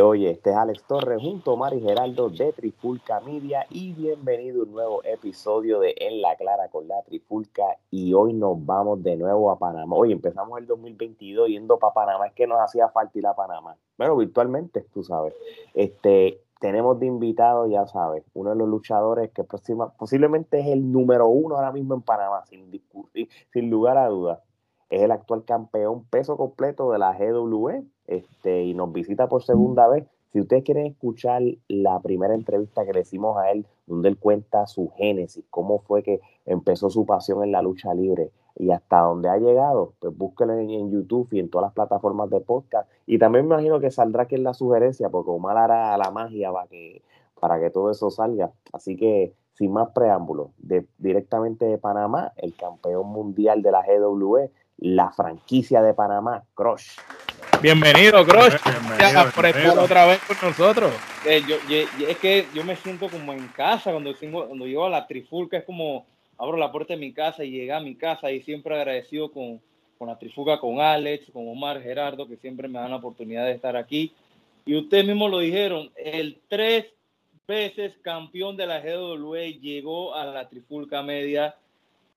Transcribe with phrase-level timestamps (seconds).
[0.00, 4.64] Oye, este es Alex Torres junto a Mari Geraldo de Trifulca Media y bienvenido a
[4.64, 9.16] un nuevo episodio de En la Clara con la Trifulca y hoy nos vamos de
[9.16, 9.96] nuevo a Panamá.
[9.96, 13.76] Hoy empezamos el 2022 yendo para Panamá, es que nos hacía falta ir a Panamá.
[13.96, 15.34] Bueno, virtualmente, tú sabes.
[15.72, 21.28] Este, tenemos de invitado, ya sabes, uno de los luchadores que posiblemente es el número
[21.28, 22.70] uno ahora mismo en Panamá, sin,
[23.52, 24.40] sin lugar a dudas.
[24.90, 29.88] Es el actual campeón peso completo de la GWE este, y nos visita por segunda
[29.88, 30.04] vez.
[30.32, 34.66] Si ustedes quieren escuchar la primera entrevista que le hicimos a él, donde él cuenta
[34.66, 39.28] su génesis, cómo fue que empezó su pasión en la lucha libre y hasta dónde
[39.28, 42.90] ha llegado, pues búsquenlo en, YouTube y en todas las plataformas de podcast.
[43.06, 46.50] Y también me imagino que saldrá aquí en la sugerencia, porque Omar hará la magia
[47.40, 48.50] para que, todo eso salga.
[48.72, 50.50] Así que, sin más preámbulos,
[50.98, 56.98] directamente de Panamá, el campeón mundial de la GWE, la franquicia de Panamá, Crush.
[57.62, 58.54] Bienvenido, Crush.
[58.98, 60.92] Gracias por estar otra vez con nosotros.
[61.24, 61.56] Eh, yo,
[62.06, 65.64] es que yo me siento como en casa cuando, cuando llego a la trifulca, es
[65.64, 66.06] como
[66.38, 69.60] abro la puerta de mi casa y llegué a mi casa y siempre agradecido con,
[69.98, 73.52] con la trifulca, con Alex, con Omar, Gerardo, que siempre me dan la oportunidad de
[73.52, 74.12] estar aquí.
[74.64, 76.86] Y ustedes mismos lo dijeron, el tres
[77.46, 81.54] veces campeón de la GWA llegó a la trifulca media.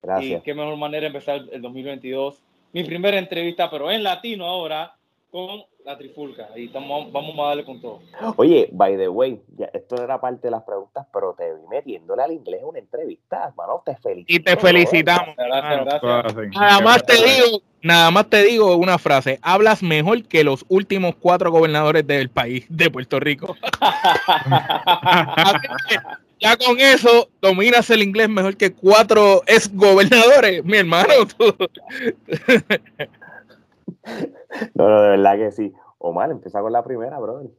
[0.02, 0.42] Gracias.
[0.42, 2.42] Y qué mejor manera de empezar el 2022.
[2.74, 4.96] Mi primera entrevista, pero en latino ahora
[5.32, 6.50] con la trifulca.
[6.56, 8.00] Y estamos, vamos a darle con todo.
[8.36, 9.42] Oye, by the way,
[9.74, 13.82] esto era parte de las preguntas, pero te vi metiéndole al inglés una entrevista, hermano.
[13.86, 14.34] Te felicito.
[14.34, 15.36] Y te felicitamos.
[15.36, 16.56] Gracias, gracias.
[16.56, 19.40] Nada más te digo, nada más te digo una frase.
[19.42, 23.56] Hablas mejor que los últimos cuatro gobernadores del país, de Puerto Rico.
[26.40, 31.14] ya con eso dominas el inglés mejor que cuatro ex gobernadores, mi hermano.
[34.76, 35.74] no, no, de verdad que sí.
[35.98, 37.50] Omar, empieza con la primera, brother.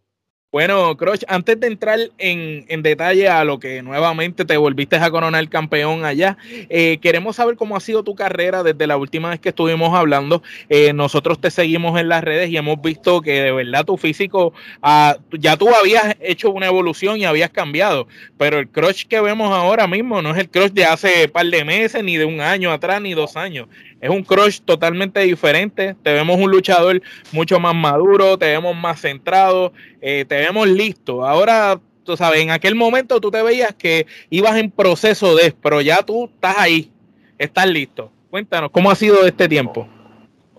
[0.53, 5.49] Bueno, Crush, antes de entrar en, detalle a lo que nuevamente te volviste a coronar
[5.49, 6.39] campeón allá,
[6.69, 10.43] eh, queremos saber cómo ha sido tu carrera desde la última vez que estuvimos hablando.
[10.69, 14.53] Eh, nosotros te seguimos en las redes y hemos visto que de verdad tu físico,
[14.83, 19.53] ah, ya tú habías hecho una evolución y habías cambiado, pero el Crush que vemos
[19.53, 22.73] ahora mismo no es el Crush de hace par de meses, ni de un año
[22.73, 23.69] atrás, ni dos años.
[24.01, 25.95] Es un crush totalmente diferente.
[26.03, 27.03] Te vemos un luchador
[27.33, 31.27] mucho más maduro, te vemos más centrado, eh, te vemos listo.
[31.27, 35.81] Ahora, tú sabes, en aquel momento tú te veías que ibas en proceso de, pero
[35.81, 36.91] ya tú estás ahí,
[37.39, 38.11] estás listo.
[38.31, 39.87] Cuéntanos, ¿cómo ha sido este tiempo?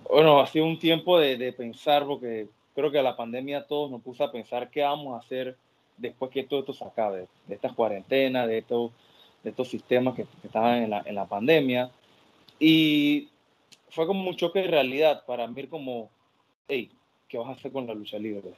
[0.09, 4.23] Bueno, ha sido un tiempo de, pensar, porque creo que la pandemia todos nos puso
[4.23, 5.55] a pensar qué vamos a hacer
[5.97, 8.91] después que todo esto se acabe, de estas cuarentenas, de estos,
[9.43, 11.91] de estos sistemas que, estaban en la, en la pandemia.
[12.59, 13.29] Y
[13.91, 16.09] fue como un choque de realidad para mí, como,
[16.67, 16.91] hey,
[17.27, 18.53] ¿qué vas a hacer con la lucha libre?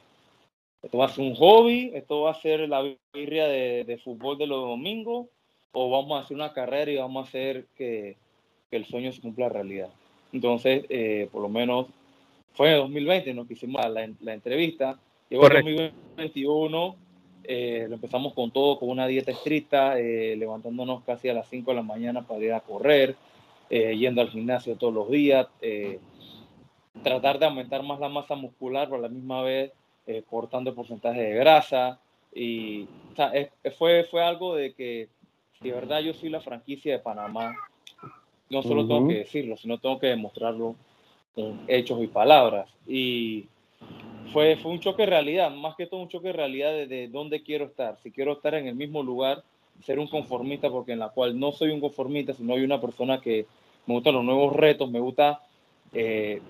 [0.82, 1.90] ¿Esto va a ser un hobby?
[1.94, 5.26] ¿Esto va a ser la birria de, fútbol de los domingos?
[5.72, 8.16] ¿O vamos a hacer una carrera y vamos a hacer que,
[8.70, 9.88] el sueño se cumpla realidad?
[10.32, 11.86] Entonces, eh, por lo menos
[12.54, 14.98] fue en 2020 nos que hicimos la, entrevista.
[15.30, 15.64] Llegó en
[16.16, 16.96] 2021,
[17.44, 21.70] eh, lo empezamos con todo, con una dieta estricta, eh, levantándonos casi a las 5
[21.70, 23.16] de la mañana para ir a correr,
[23.70, 25.98] eh, yendo al gimnasio todos los días, eh,
[27.02, 29.72] tratar de aumentar más la masa muscular, pero a la misma vez
[30.06, 31.98] eh, cortando el porcentaje de grasa.
[32.34, 32.88] Y
[33.78, 35.08] fue, fue algo de que,
[35.60, 37.54] de verdad, yo soy la franquicia de Panamá.
[38.50, 40.76] No solo tengo que decirlo, sino tengo que demostrarlo
[41.34, 42.68] con hechos y palabras.
[42.86, 43.46] Y
[44.32, 47.08] fue, fue un choque de realidad, más que todo un choque de realidad de, de
[47.08, 47.96] dónde quiero estar.
[48.02, 49.42] Si quiero estar en el mismo lugar,
[49.82, 53.20] ser un conformista, porque en la cual no soy un conformista, sino hay una persona
[53.20, 53.46] que
[53.86, 55.42] me gustan los nuevos retos, me gusta
[55.92, 56.40] eh,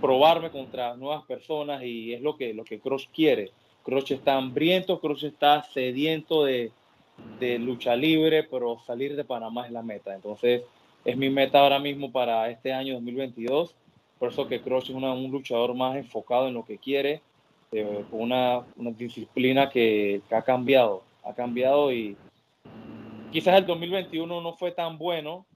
[0.00, 3.50] probarme contra nuevas personas y es lo que, lo que Crush quiere.
[3.84, 6.72] Crush está hambriento, Crush está sediento de,
[7.38, 10.14] de lucha libre, pero salir de Panamá es la meta.
[10.14, 10.62] Entonces,
[11.04, 13.74] es mi meta ahora mismo para este año 2022.
[14.18, 17.22] Por eso que Crush es un luchador más enfocado en lo que quiere,
[17.72, 22.16] eh, con una, una disciplina que, que, ha cambiado, ha cambiado y
[23.30, 25.46] quizás el 2021 no fue tan bueno,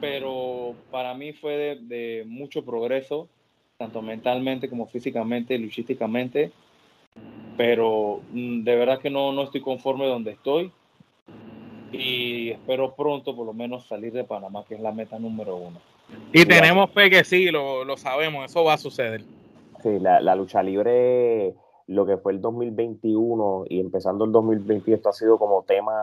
[0.00, 3.28] pero para mí fue de, mucho progreso,
[3.76, 6.52] tanto mentalmente como físicamente, luchísticamente.
[7.56, 10.72] Pero mm, de verdad que no, no estoy conforme donde estoy
[11.92, 15.78] y espero pronto por lo menos salir de Panamá, que es la meta número uno.
[16.32, 19.22] Y tenemos fe que sí, lo, lo sabemos, eso va a suceder.
[19.82, 21.54] Sí, la, la lucha libre
[21.90, 26.00] lo que fue el 2021 y empezando el 2022 esto ha sido como tema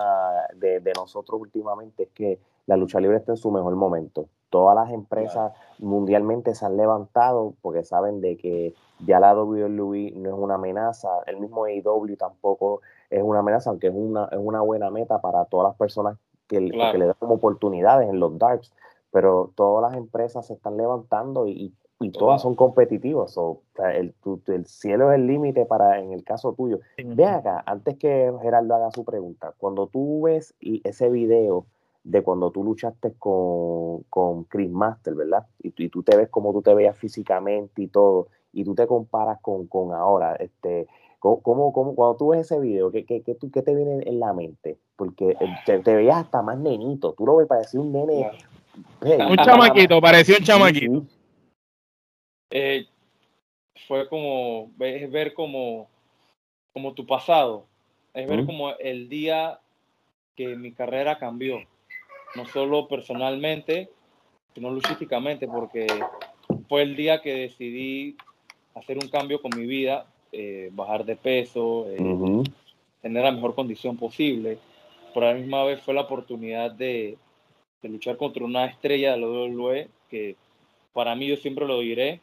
[0.54, 4.28] de, nosotros últimamente, es que la lucha libre está en su mejor momento.
[4.50, 8.74] Todas las empresas mundialmente se han levantado porque saben de que
[9.06, 13.88] ya la WWE no es una amenaza, el mismo AEW tampoco es una amenaza, aunque
[13.88, 16.18] es una, es una buena meta para todas las personas
[16.48, 18.74] que, le dan como oportunidades en los darks,
[19.10, 21.74] pero todas las empresas se están levantando y, y
[22.12, 23.38] todas son competitivas.
[23.38, 23.62] O,
[23.94, 24.14] el,
[24.48, 26.80] el, cielo es el límite para, en el caso tuyo.
[26.98, 31.66] Ve acá, antes que Gerardo haga su pregunta, cuando tú ves ese video
[32.04, 35.46] de cuando tú luchaste con, con Chris Master, ¿verdad?
[35.62, 38.88] Y, y, tú te ves como tú te veías físicamente y todo, y tú te
[38.88, 40.88] comparas con, con ahora, este,
[41.20, 44.34] ¿cómo, cómo, cuando tú ves ese video, ¿qué, qué, qué, qué te viene en la
[44.34, 44.78] mente?
[44.96, 45.36] Porque
[45.66, 48.32] te, te, veías hasta más nenito, tú lo ves, parecía un nene.
[49.02, 51.04] un chamaquito, parecía un chamaquito.
[52.50, 52.88] Eh,
[53.88, 55.90] fue como, es ver como,
[56.74, 57.66] como tu pasado,
[58.14, 59.60] es ver como el día
[60.36, 61.60] que mi carrera cambió,
[62.36, 63.90] no solo personalmente,
[64.54, 65.88] sino luchísticamente, porque
[66.68, 68.16] fue el día que decidí
[68.76, 71.98] hacer un cambio con mi vida, eh, bajar de peso, eh,
[73.02, 74.58] tener la mejor condición posible.
[75.14, 77.18] Por la misma vez fue la oportunidad de,
[77.82, 80.36] de luchar contra una estrella de la WWE que
[80.94, 82.22] para mí yo siempre lo diré,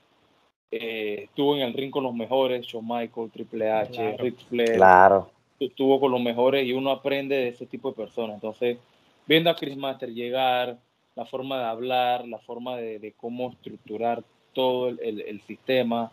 [0.80, 4.74] eh, estuvo en el ring con los mejores, Shawn Michael, Triple H, Rick Flair.
[4.74, 5.30] Claro.
[5.60, 8.34] Estuvo con los mejores y uno aprende de ese tipo de personas.
[8.34, 8.78] Entonces,
[9.26, 10.78] viendo a Chris Master llegar,
[11.14, 16.10] la forma de hablar, la forma de, cómo estructurar todo el, el, sistema,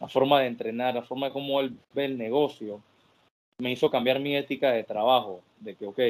[0.00, 2.80] la forma de entrenar, la forma de cómo él ve el negocio,
[3.58, 6.00] me hizo cambiar mi ética de trabajo, de que, ok,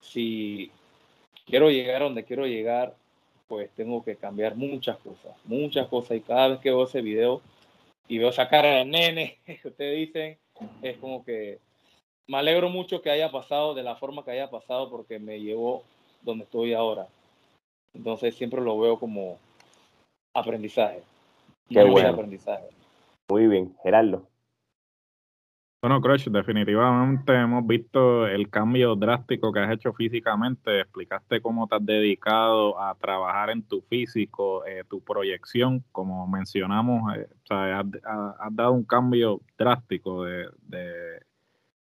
[0.00, 0.70] si
[1.44, 2.94] quiero llegar a donde quiero llegar,
[3.46, 6.16] pues tengo que cambiar muchas cosas, muchas cosas.
[6.16, 7.40] Y cada vez que veo ese video
[8.08, 10.38] y veo esa cara de nene que ustedes dicen,
[10.82, 11.58] es como que
[12.28, 15.82] me alegro mucho que haya pasado de la forma que haya pasado porque me llevó
[16.22, 17.06] donde estoy ahora.
[17.94, 19.38] Entonces siempre lo veo como
[20.34, 21.02] aprendizaje.
[21.68, 22.10] Qué bueno.
[22.10, 22.68] Aprendizaje.
[23.28, 24.26] Muy bien, Gerardo.
[25.86, 30.80] Bueno, Crush, definitivamente hemos visto el cambio drástico que has hecho físicamente.
[30.80, 37.16] Explicaste cómo te has dedicado a trabajar en tu físico, eh, tu proyección, como mencionamos,
[37.16, 37.86] eh, o sea, has,
[38.50, 40.48] dado un cambio drástico de,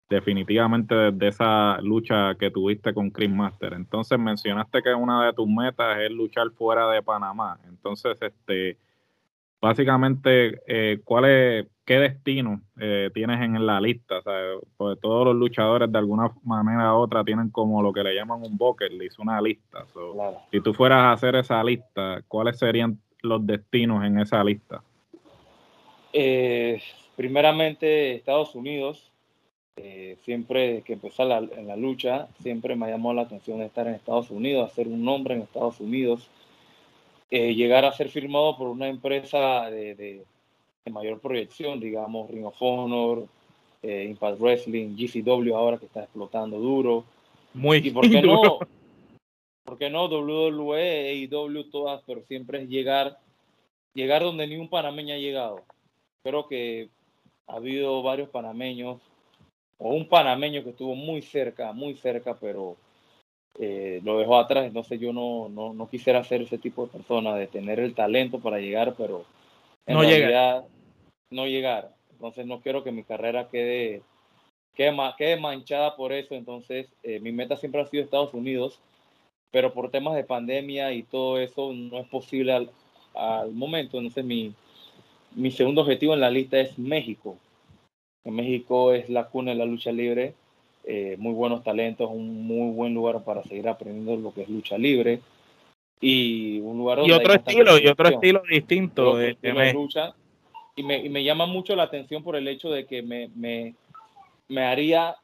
[0.09, 3.73] definitivamente desde esa lucha que tuviste con Chris Master.
[3.73, 7.59] Entonces mencionaste que una de tus metas es luchar fuera de Panamá.
[7.67, 8.79] Entonces, este,
[9.61, 14.19] básicamente, eh, ¿cuál es qué destino eh, tienes en la lista.
[14.19, 18.15] O Porque todos los luchadores de alguna manera u otra tienen como lo que le
[18.15, 19.85] llaman un bucket list, una lista.
[20.51, 24.81] Si tú fueras a hacer esa lista, ¿cuáles serían los destinos en esa lista?
[26.13, 26.81] Eh,
[27.17, 29.11] primeramente Estados Unidos.
[29.77, 33.95] Eh, siempre que empecé la, en la lucha, siempre me llamó la atención estar en
[33.95, 36.29] Estados Unidos, hacer un nombre en Estados Unidos,
[37.31, 40.25] llegar a ser firmado por una empresa de
[40.85, 43.27] de mayor proyección, digamos, Ring of Honor,
[43.83, 47.03] eh, Impact Wrestling, GCW ahora que está explotando duro.
[47.53, 48.59] Muy ¿Y por qué no?
[49.63, 50.05] ¿Por qué no?
[50.07, 53.19] WWE, AEW, todas, pero siempre es llegar,
[53.93, 55.61] llegar donde ni un panameño ha llegado.
[56.23, 56.89] Creo que
[57.47, 58.99] ha habido varios panameños,
[59.77, 62.75] o un panameño que estuvo muy cerca, muy cerca, pero
[63.59, 64.65] eh, lo dejó atrás.
[64.65, 68.39] Entonces yo no, no, no quisiera ser ese tipo de persona, de tener el talento
[68.39, 69.25] para llegar, pero
[69.87, 70.65] no llegar.
[71.29, 71.93] no llegar.
[72.11, 74.01] Entonces no quiero que mi carrera quede,
[74.75, 76.35] quede, quede manchada por eso.
[76.35, 78.79] Entonces eh, mi meta siempre ha sido Estados Unidos,
[79.51, 82.71] pero por temas de pandemia y todo eso no es posible al,
[83.13, 83.97] al momento.
[83.97, 84.53] Entonces mi,
[85.35, 87.37] mi segundo objetivo en la lista es México.
[88.23, 90.35] En México es la cuna de la lucha libre,
[90.83, 94.77] eh, muy buenos talentos, un muy buen lugar para seguir aprendiendo lo que es lucha
[94.77, 95.21] libre
[95.99, 99.37] y un lugar y otro estilo y otro estilo distinto de,
[99.73, 100.15] lucha
[100.75, 103.75] y me, y me, llama mucho la atención por el hecho de que me, me,
[104.47, 105.15] me haría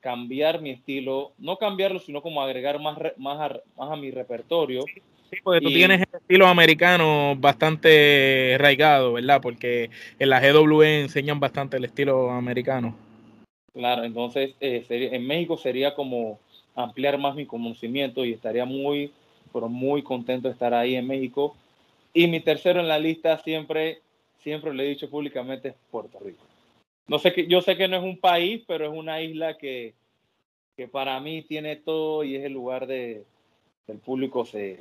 [0.00, 4.82] cambiar mi estilo, no cambiarlo, sino como agregar más, más, a, más a mi repertorio.
[5.30, 9.40] Sí, porque tú tienes el estilo americano bastante arraigado, ¿verdad?
[9.40, 12.94] Porque en la GW enseñan bastante el estilo americano.
[13.74, 16.38] Claro, entonces eh, en México sería como
[16.74, 19.12] ampliar más mi conocimiento y estaría muy
[19.54, 21.54] pero muy contento de estar ahí en México.
[22.12, 24.00] Y mi tercero en la lista siempre,
[24.42, 26.42] siempre le he dicho públicamente es Puerto Rico.
[27.06, 29.94] No sé que, yo sé que no es un país, pero es una isla que,
[30.76, 33.24] que para mí tiene todo y es el lugar de
[33.86, 34.80] el público se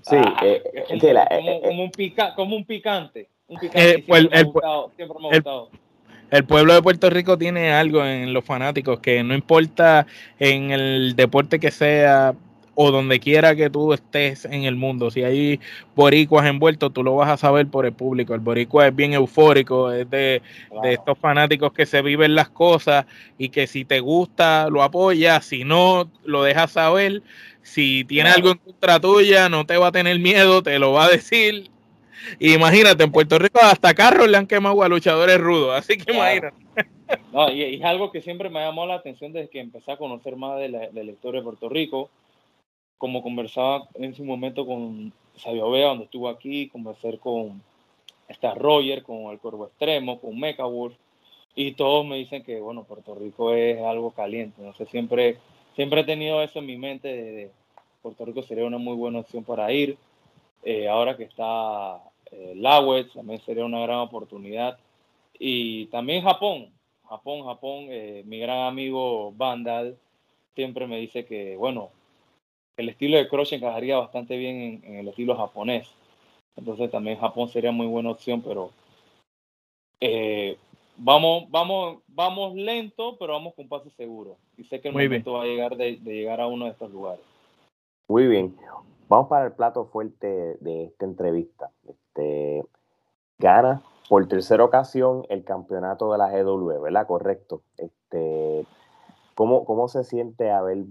[0.00, 4.20] sí ah, eh, como, eh, como, un pica, como un picante un picante eh, pues,
[4.20, 5.70] siempre, me ha gustado, siempre me ha gustado
[6.32, 10.06] el pueblo de Puerto Rico tiene algo en los fanáticos que no importa
[10.38, 12.34] en el deporte que sea,
[12.74, 15.60] o donde quiera que tú estés en el mundo, si hay
[15.94, 18.32] boricuas envueltos, tú lo vas a saber por el público.
[18.32, 20.40] El boricua es bien eufórico, es de,
[20.84, 23.04] estos fanáticos que se viven las cosas
[23.36, 27.22] y que si te gusta, lo apoyas, si no, lo dejas saber.
[27.60, 31.04] Si tiene algo en contra tuya, no te va a tener miedo, te lo va
[31.04, 31.70] a decir.
[32.38, 36.56] Imagínate, en Puerto Rico hasta carros le han quemado a luchadores rudos, así que imagínate.
[37.32, 40.36] No, y, es algo que siempre me llamó la atención desde que empecé a conocer
[40.36, 42.10] más de la, de la historia de Puerto Rico
[43.02, 47.60] como conversaba en su momento con Sabio Vea, donde estuvo aquí, conversar con
[48.28, 50.94] está Roger, con el Cuervo Extremo, con Mecha Wolf,
[51.54, 54.62] y todos me dicen que, bueno, Puerto Rico es algo caliente.
[54.62, 55.38] No sé, siempre,
[55.74, 57.50] siempre he tenido eso en mi mente de,
[58.02, 59.96] Puerto Rico sería una muy buena opción para ir.
[60.64, 62.00] Eh, ahora que está
[62.32, 64.78] eh, también sería una gran oportunidad.
[65.38, 66.72] Y también Japón,
[67.08, 69.96] Japón, Japón, eh, mi gran amigo Vandal
[70.54, 71.90] siempre me dice que, bueno,
[72.76, 75.88] el estilo de Crush encajaría bastante bien en, el estilo japonés.
[76.56, 78.70] Entonces también Japón sería muy buena opción, pero
[80.00, 80.56] eh,
[80.96, 84.36] vamos, vamos, vamos lento, pero vamos con paso seguro.
[84.56, 87.24] Y sé que el momento va a llegar de, llegar a uno de estos lugares.
[88.08, 88.54] Muy bien.
[89.08, 91.70] Vamos para el plato fuerte de esta entrevista.
[92.14, 92.62] Este,
[93.38, 97.06] gana por tercera ocasión el campeonato de la GW, ¿verdad?
[97.06, 97.62] Correcto.
[97.78, 98.66] Este,
[99.34, 100.84] ¿cómo, ¿Cómo se siente haber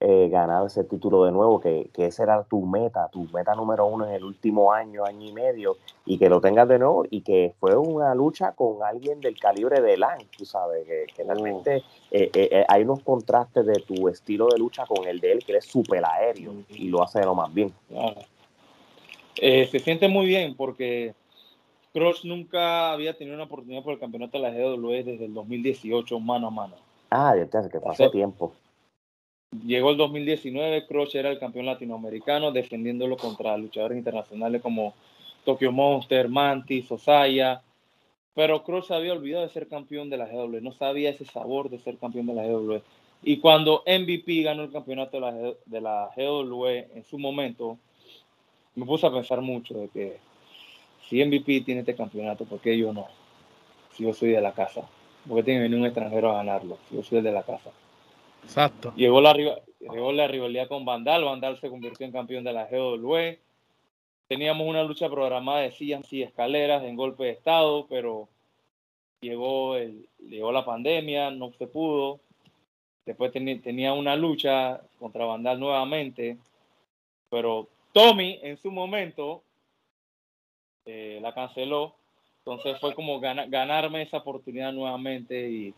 [0.00, 3.86] eh, ganar ese título de nuevo, que, que esa era tu meta, tu meta número
[3.86, 7.22] uno en el último año, año y medio, y que lo tengas de nuevo, y
[7.22, 12.30] que fue una lucha con alguien del calibre de Lan, tú sabes, que, realmente eh,
[12.32, 15.64] eh, hay unos contrastes de tu estilo de lucha con el de él, que es
[15.64, 17.72] súper aéreo, y lo hace de lo más bien.
[19.40, 21.14] Se siente muy bien porque
[21.92, 26.20] Cross nunca había tenido una oportunidad por el campeonato de la GW desde el 2018
[26.20, 26.74] mano a mano.
[27.10, 28.52] Ah, ya te hace que pasó tiempo.
[29.64, 34.92] Llegó el 2019, Crush era el campeón latinoamericano, defendiéndolo contra luchadores internacionales como
[35.44, 37.62] Tokyo Monster, Mantis, Osaya.
[38.34, 41.78] Pero Crush había olvidado de ser campeón de la GW, no sabía ese sabor de
[41.78, 42.82] ser campeón de la GW.
[43.22, 47.78] Y cuando MVP ganó el campeonato de la, de la GW en su momento,
[48.78, 50.18] me puse a pensar mucho de que
[51.08, 53.08] si MVP tiene este campeonato, ¿por qué yo no?
[53.92, 54.82] Si yo soy de la casa,
[55.26, 56.78] ¿por qué tiene que venir un extranjero a ganarlo?
[56.88, 57.70] Si yo soy el de la casa.
[58.44, 58.92] Exacto.
[58.94, 59.34] Llegó la,
[59.80, 61.24] llegó la rivalidad con Vandal.
[61.24, 63.36] Vandal se convirtió en campeón de la GW.
[64.28, 68.28] Teníamos una lucha programada de sillas y escaleras en golpe de estado, pero
[69.20, 72.20] llegó, el, llegó la pandemia, no se pudo.
[73.04, 76.36] Después tenía una lucha contra Vandal nuevamente,
[77.28, 79.42] pero Tommy en su momento
[80.84, 81.94] eh, la canceló.
[82.38, 85.74] Entonces fue como ganarme esa oportunidad nuevamente y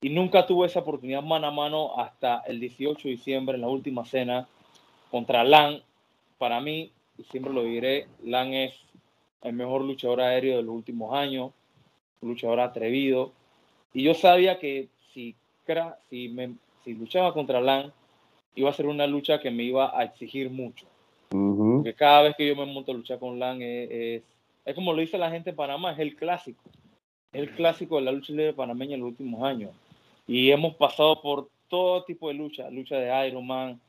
[0.00, 3.68] y nunca tuve esa oportunidad mano a mano hasta el 18 de diciembre en la
[3.68, 4.46] última cena
[5.10, 5.82] contra Lan.
[6.38, 8.74] Para mí, y siempre lo diré, Lan es
[9.42, 11.50] el mejor luchador aéreo de los últimos años,
[12.22, 13.32] luchador atrevido.
[13.92, 15.34] Y yo sabía que si,
[16.08, 17.92] si, me, si luchaba contra Lan,
[18.54, 20.86] iba a ser una lucha que me iba a exigir mucho.
[21.78, 24.22] Porque cada vez que yo me monto a luchar con Lan es,
[24.64, 26.62] es, como lo dice la gente en Panamá, es el clásico.
[27.32, 29.70] El clásico de la lucha libre panameña en los últimos años.
[30.26, 33.80] Y hemos pasado por todo tipo de lucha, lucha de Iron Man,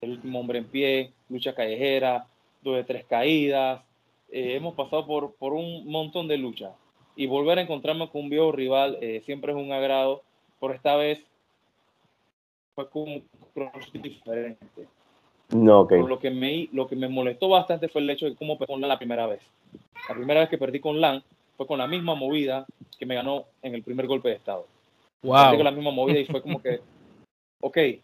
[0.00, 2.26] el último hombre en pie, lucha callejera,
[2.62, 3.82] dos de tres caídas.
[4.30, 6.72] Eh, hemos pasado por, por un montón de luchas.
[7.16, 10.22] Y volver a encontrarme con un viejo rival eh, siempre es un agrado.
[10.58, 11.24] Por esta vez
[12.74, 13.24] fue con un
[13.94, 14.86] diferente.
[15.52, 16.02] No, okay.
[16.02, 18.80] lo que, me, lo que me molestó bastante fue el hecho de cómo perdí con
[18.80, 19.40] la primera vez.
[20.08, 21.22] La primera vez que perdí con Lan
[21.56, 22.66] fue con la misma movida
[22.98, 24.66] que me ganó en el primer golpe de estado.
[25.22, 25.62] Wow.
[25.62, 26.80] la misma movida y fue como que,
[27.60, 28.00] ok, ¿qué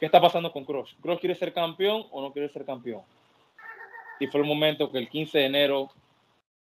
[0.00, 0.96] está pasando con Cross?
[1.00, 3.02] ¿Cross quiere ser campeón o no quiere ser campeón?
[4.18, 5.90] Y fue el momento que el 15 de enero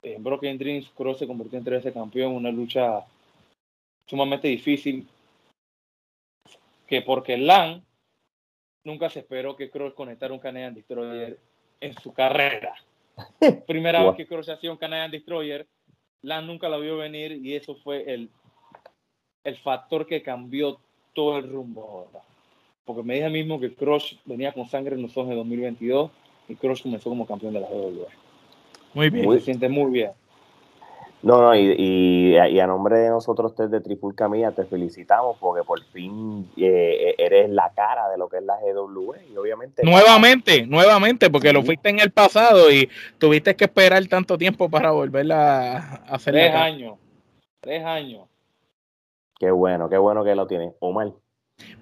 [0.01, 3.05] en Broken Dreams Cross se convirtió en ese campeón, una lucha
[4.05, 5.07] sumamente difícil,
[6.87, 7.83] que porque LAN
[8.87, 11.37] nunca se esperó que Cross conectara un Canadian Destroyer
[11.79, 12.73] en su carrera.
[13.67, 15.67] Primera vez que Cross hacía un Canadian Destroyer,
[16.23, 18.29] LAN nunca la vio venir y eso fue el
[19.47, 20.77] el factor que cambió
[21.13, 22.25] todo el rumbo ahora.
[22.83, 26.11] Porque me dije mismo que Crush venía con sangre en los ojos en 2022
[26.49, 28.07] y Crush comenzó como campeón de la GW.
[28.93, 29.31] Muy bien.
[29.31, 30.11] Se siente muy bien.
[31.27, 35.83] No, no, y, a nombre de nosotros tres de Trifulca Mía te felicitamos porque por
[35.91, 39.83] fin eh, eres la cara de lo que es la GW y obviamente...
[39.83, 44.91] Nuevamente, nuevamente, porque lo fuiste en el pasado y tuviste que esperar tanto tiempo para
[44.91, 46.33] volver a, hacer...
[46.33, 46.97] Tres años,
[47.59, 48.29] tres años.
[49.37, 50.75] Qué bueno, qué bueno que lo tiene.
[50.79, 51.11] Omar.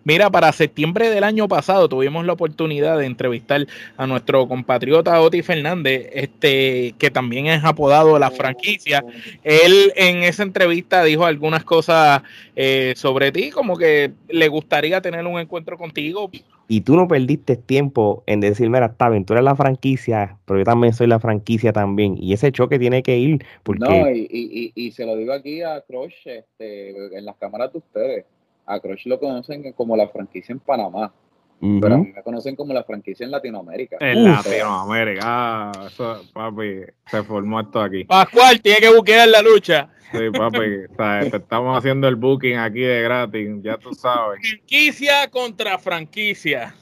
[0.06, 3.66] Mira, para septiembre del año pasado tuvimos la oportunidad de entrevistar
[3.98, 9.04] a nuestro compatriota Oti Fernández, este, que también es apodado la franquicia.
[9.44, 12.22] Él en esa entrevista dijo algunas cosas
[12.56, 16.30] eh, sobre ti, como que le gustaría tener un encuentro contigo.
[16.68, 20.60] Y tú no perdiste tiempo en decirme, mira, está bien, tú eres la franquicia, pero
[20.60, 22.16] yo también soy la franquicia también.
[22.22, 23.44] Y ese choque tiene que ir.
[23.64, 23.80] Porque...
[23.80, 27.80] No, y, y, y, se lo digo aquí a Crush este, en las cámaras de
[27.80, 28.26] ustedes
[28.66, 31.14] a Crush lo conocen como la franquicia en Panamá.
[31.60, 33.98] Pero a mí me conocen como la franquicia en Latinoamérica.
[34.00, 35.22] En Latinoamérica.
[35.24, 38.04] Ah, eso, papi, se formó esto aquí.
[38.04, 39.90] Pascual, tiene que buquear la lucha.
[40.12, 44.42] Sí, papi, te estamos haciendo el booking aquí de gratis, ya tú sabes.
[44.48, 46.76] Franquicia contra franquicia.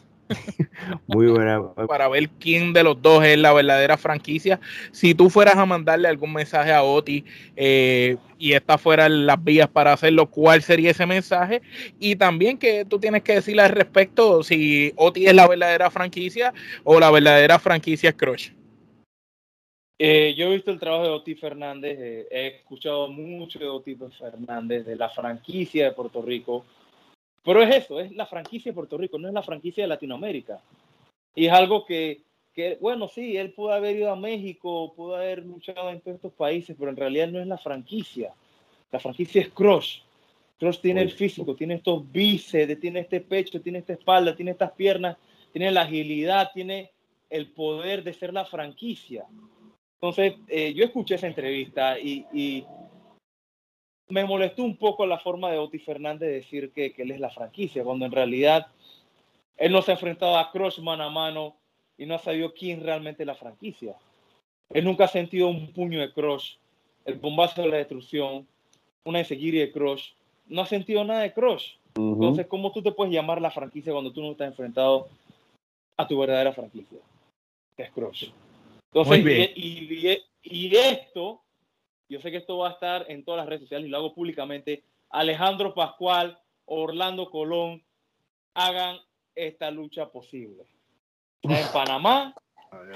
[1.07, 1.61] Muy buena.
[1.87, 4.59] Para ver quién de los dos es la verdadera franquicia.
[4.91, 7.23] Si tú fueras a mandarle algún mensaje a Oti
[7.55, 11.61] eh, y estas fueran las vías para hacerlo, ¿cuál sería ese mensaje?
[11.99, 16.53] Y también que tú tienes que decirle al respecto si Oti es la verdadera franquicia
[16.83, 18.49] o la verdadera franquicia es Crush.
[19.99, 23.95] Eh, yo he visto el trabajo de Oti Fernández, eh, he escuchado mucho de Oti
[23.95, 26.65] Fernández, de la franquicia de Puerto Rico
[27.43, 30.61] pero es eso, es la franquicia de Puerto Rico, no es la franquicia de Latinoamérica.
[31.35, 32.21] Y es algo que,
[32.53, 36.33] que, bueno, sí, él pudo haber ido a México, pudo haber luchado en todos estos
[36.33, 38.33] países, pero en realidad no es la franquicia.
[38.91, 39.99] La franquicia es Crush.
[40.59, 44.71] Crush tiene el físico, tiene estos bíceps, tiene este pecho, tiene esta espalda, tiene estas
[44.71, 45.17] piernas,
[45.51, 46.91] tiene la agilidad, tiene
[47.29, 49.25] el poder de ser la franquicia.
[49.95, 52.65] Entonces, eh, yo escuché esa entrevista y, y,
[54.13, 57.31] me molestó un poco la forma de Oti Fernández de decir que, él es la
[57.31, 58.67] franquicia, cuando en realidad
[59.57, 61.55] él no se ha enfrentado a Crush mano a mano
[61.97, 63.95] y no ha sabido quién realmente es la franquicia.
[64.69, 66.57] Él nunca ha sentido un puño de Crush,
[67.05, 68.47] el bombazo de la destrucción,
[69.03, 70.11] una enseguida de Crush.
[70.45, 71.73] No ha sentido nada de Crush.
[71.95, 75.07] Entonces, ¿cómo tú te puedes llamar la franquicia cuando tú no estás enfrentado
[75.97, 76.99] a tu verdadera franquicia?
[77.75, 78.29] Que es Crush.
[78.91, 81.42] Entonces, y, y esto
[82.13, 84.13] yo sé que esto va a estar en todas las redes sociales y lo hago
[84.13, 84.83] públicamente.
[85.09, 87.83] Alejandro Pascual, Orlando Colón,
[88.53, 88.97] hagan
[89.33, 90.63] esta lucha posible.
[91.41, 92.35] Sea en Panamá,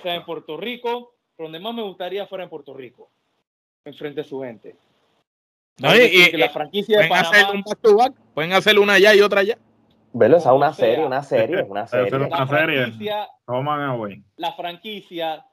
[0.04, 3.10] sea en Puerto Rico, donde más me gustaría fuera en Puerto Rico,
[3.84, 4.76] enfrente de su gente.
[5.80, 9.22] y, la franquicia de Panamá, hacer un back to back, pueden hacer una allá y
[9.22, 9.58] otra allá.
[10.14, 12.16] Velo, esa una serie, una serie, una serie.
[12.16, 14.24] Una serie.
[14.36, 15.44] La franquicia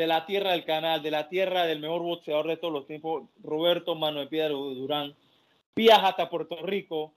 [0.00, 3.24] de la tierra del canal, de la tierra del mejor boxeador de todos los tiempos,
[3.42, 5.14] Roberto Mano de Piedra Durán,
[5.76, 7.12] viaja hasta Puerto Rico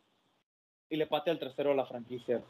[0.89, 2.41] y le patea el trasero a la franquicia.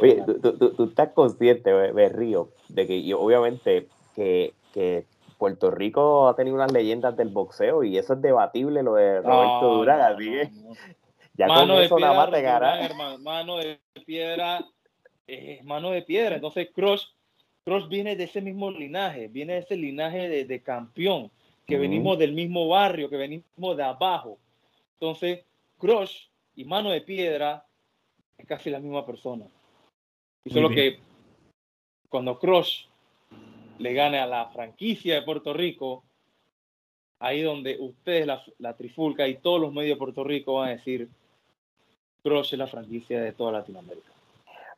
[0.00, 4.54] Oye, tú, estás consciente, Berrío, de que yo, obviamente que,
[5.38, 9.74] Puerto Rico ha tenido unas leyendas del boxeo y eso es debatible lo de Roberto
[9.74, 10.32] Durán, así
[11.34, 14.64] ya mano con eso nada más te Mano de piedra,
[15.26, 16.36] es mano de piedra.
[16.36, 17.04] Entonces, Crush
[17.66, 21.32] Crush viene de ese mismo linaje, viene de ese linaje de, campeón,
[21.66, 24.38] que venimos del mismo barrio, que venimos de abajo.
[24.92, 25.44] Entonces,
[25.76, 27.66] Crush y Mano de Piedra
[28.38, 29.46] es casi la misma persona.
[30.44, 31.00] Y solo que
[32.08, 32.84] cuando Crush
[33.78, 36.04] le gane a la franquicia de Puerto Rico,
[37.18, 40.76] ahí donde ustedes, la, la Trifulca y todos los medios de Puerto Rico van a
[40.76, 41.08] decir,
[42.22, 44.15] Crush es la franquicia de toda Latinoamérica.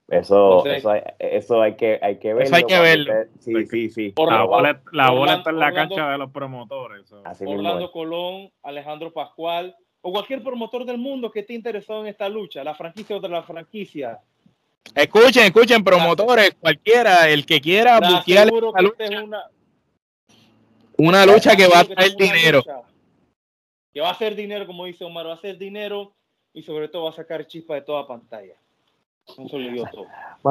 [0.09, 2.57] Eso, eso, hay, eso hay que, hay que verlo.
[2.57, 3.13] hay que verlo.
[3.41, 4.15] Sí, sí, sí.
[4.17, 7.13] la bola, la bola está en la cancha de los promotores.
[7.13, 12.65] Orlando Colón, Alejandro Pascual, o cualquier promotor del mundo que esté interesado en esta lucha,
[12.65, 14.19] la franquicia o de la franquicia.
[14.95, 19.43] Escuchen, escuchen, promotores, cualquiera, el que quiera buquear lucha, una,
[20.97, 22.65] una lucha que va a traer dinero.
[23.93, 26.15] que va a hacer dinero, como dice Omar, va a hacer dinero
[26.55, 28.55] y sobre todo va a sacar chispa de toda pantalla.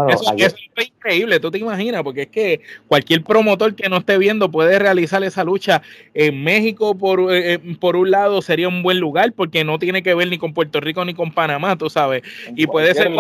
[0.10, 0.56] Eso, es
[0.88, 5.24] increíble, tú te imaginas, porque es que cualquier promotor que no esté viendo puede realizar
[5.24, 5.82] esa lucha
[6.14, 10.04] en México por, eh, eh, por un lado sería un buen lugar porque no tiene
[10.04, 12.24] que ver ni con Puerto Rico ni con Panamá, tú sabes,
[12.56, 13.12] y puede ser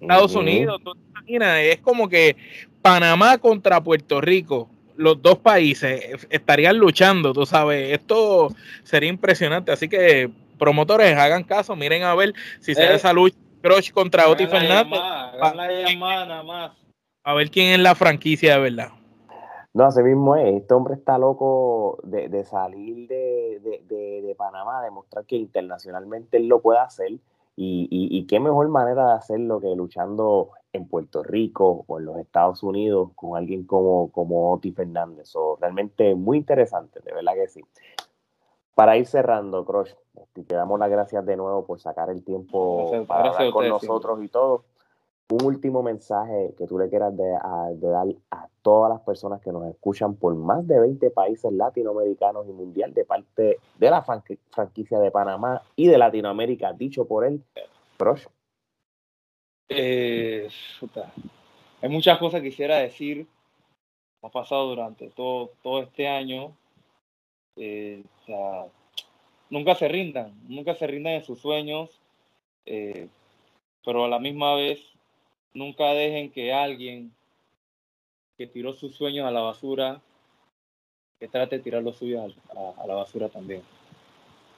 [0.00, 2.36] Estados Unidos, tú te imaginas, es como que
[2.80, 9.88] Panamá contra Puerto Rico, los dos países estarían luchando, tú sabes, esto sería impresionante, así
[9.88, 14.28] que promotores hagan caso, miren a ver si se da eh, esa lucha Crush contra
[14.28, 14.98] Oti Fernández.
[17.22, 18.88] A ver quién es la franquicia de verdad.
[19.72, 20.54] No, así mismo es.
[20.54, 26.60] Este hombre está loco de, salir de, de, de, Panamá, demostrar que internacionalmente él lo
[26.60, 27.12] puede hacer.
[27.56, 32.16] Y, y, qué mejor manera de hacerlo que luchando en Puerto Rico o en los
[32.16, 35.36] Estados Unidos con alguien como, como Oti Fernández.
[35.36, 37.60] o realmente muy interesante, de verdad que sí.
[38.74, 39.92] Para ir cerrando, Crush,
[40.32, 44.28] te damos las gracias de nuevo por sacar el tiempo para hablar con nosotros y
[44.28, 44.64] todo.
[45.30, 47.30] Un último mensaje que tú le quieras de,
[47.80, 52.52] dar a todas las personas que nos escuchan por más de 20 países latinoamericanos y
[52.52, 57.44] mundial de parte de la franquicia de Panamá y de Latinoamérica, dicho por él,
[57.96, 58.26] Crush.
[59.68, 60.48] Eh,
[61.80, 63.26] hay muchas cosas que quisiera decir.
[64.22, 66.56] Ha pasado durante todo, todo este año.
[67.56, 68.02] Eh,
[69.50, 71.90] nunca se rindan, nunca se rindan en sus sueños,
[72.66, 73.08] eh,
[73.84, 74.80] pero a la misma vez
[75.54, 77.12] nunca dejen que alguien
[78.36, 80.00] que tiró sus sueños a la basura,
[81.18, 82.34] que trate de tirar los suyos
[82.78, 83.62] a, la basura también.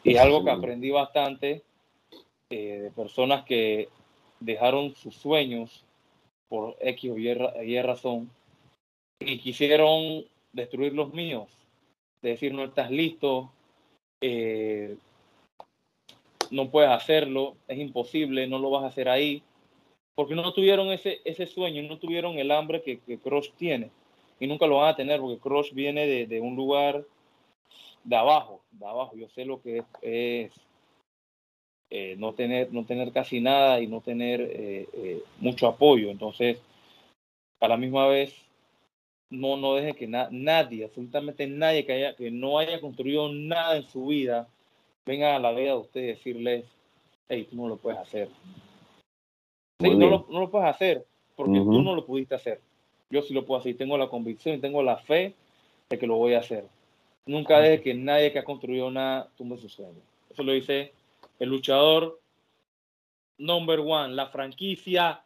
[0.05, 1.62] Y algo que aprendí bastante
[2.50, 3.88] eh, de personas que
[4.38, 5.85] dejaron sus sueños
[6.48, 8.31] por X o Y, razón
[9.20, 11.48] y quisieron destruir los míos.
[12.23, 13.51] De decir, no estás listo,
[14.21, 14.97] eh,
[16.51, 19.43] no puedes hacerlo, es imposible, no lo vas a hacer ahí,
[20.15, 23.19] porque no tuvieron ese, ese sueño, no tuvieron el hambre que, que
[23.57, 23.91] tiene
[24.43, 27.05] y nunca lo van a tener porque Crush viene de, un lugar
[28.03, 29.17] de abajo, de abajo.
[29.17, 30.53] Yo sé lo que es,
[31.91, 36.11] eh, no, tener, no tener casi nada y no tener eh, mucho apoyo.
[36.11, 36.59] Entonces,
[37.61, 38.35] a la misma vez,
[39.33, 43.88] no, no deje que nadie, absolutamente nadie que, haya, que no haya construido nada en
[43.88, 44.47] su vida,
[45.07, 46.64] venga a la vida de ustedes y decirles,
[47.29, 48.29] hey, tú no lo puedes hacer.
[49.81, 52.61] no, lo, no, lo, puedes hacer porque tú no lo pudiste hacer.
[53.11, 55.35] Yo sí lo puedo hacer, tengo la convicción y tengo la fe
[55.88, 56.66] de que lo voy a hacer.
[57.25, 60.01] Nunca deje que nadie que ha construido nada tumbe su sueño.
[60.31, 60.92] Eso lo dice
[61.38, 62.21] el luchador
[63.38, 65.25] number one, la franquicia,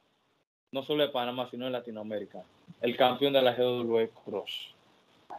[0.77, 2.43] no solo de Panamá, sino de Latinoamérica.
[2.83, 4.75] El campeón de la GW Cross.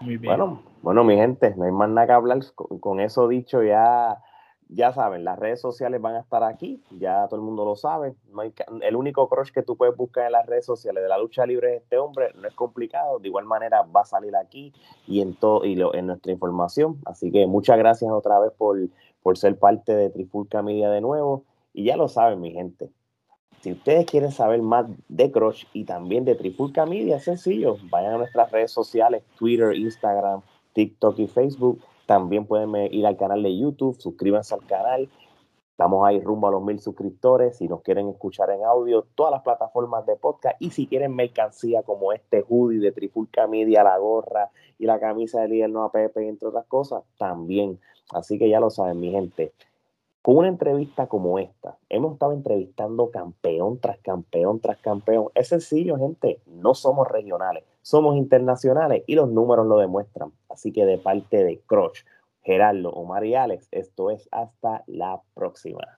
[0.02, 0.36] Muy bien.
[0.36, 2.40] Bueno, bueno, mi gente, no hay más nada que hablar.
[2.56, 4.18] Con, eso dicho, ya,
[4.68, 8.16] ya saben, las redes sociales van a estar aquí, ya todo el mundo lo sabe.
[8.82, 11.70] el único crush que tú puedes buscar en las redes sociales de la lucha libre
[11.70, 13.20] de este hombre, no es complicado.
[13.20, 14.74] De igual manera, va a salir aquí
[15.06, 17.00] y en todo y en nuestra información.
[17.06, 18.78] Así que muchas gracias otra vez por
[19.22, 21.44] por ser parte de Trifulca Media de nuevo.
[21.74, 22.90] Y ya lo saben, mi gente.
[23.62, 27.78] Si ustedes quieren saber más de Crush y también de Trifulca Media, sencillo.
[27.90, 30.42] Vayan a nuestras redes sociales, Twitter, Instagram,
[30.74, 31.80] TikTok y Facebook.
[32.06, 35.10] También pueden ir al canal de YouTube, suscríbanse al canal.
[35.72, 37.58] Estamos ahí rumbo a los mil suscriptores.
[37.58, 40.56] Si nos quieren escuchar en audio, todas las plataformas de podcast.
[40.60, 45.42] Y si quieren mercancía como este hoodie de Trifulca Media, la gorra y la camisa
[45.42, 47.80] de líder no Pepe, entre otras cosas, también
[48.12, 49.54] Así que ya lo saben, mi gente.
[50.28, 55.28] Con una entrevista como esta, hemos estado entrevistando campeón tras campeón tras campeón.
[55.34, 56.42] Es sencillo, gente.
[56.48, 60.34] No somos regionales, somos internacionales y los números lo demuestran.
[60.50, 62.02] Así que de parte de Crush,
[62.42, 65.97] Gerardo, Omar y Alex, esto es hasta la próxima.